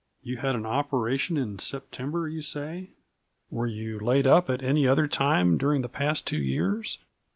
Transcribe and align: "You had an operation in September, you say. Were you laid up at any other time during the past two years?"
"You 0.23 0.37
had 0.37 0.55
an 0.55 0.65
operation 0.65 1.37
in 1.37 1.59
September, 1.59 2.27
you 2.27 2.41
say. 2.41 2.89
Were 3.51 3.67
you 3.67 3.99
laid 3.99 4.25
up 4.25 4.49
at 4.49 4.63
any 4.63 4.87
other 4.87 5.07
time 5.07 5.59
during 5.59 5.83
the 5.83 5.87
past 5.89 6.25
two 6.25 6.41
years?" 6.41 6.97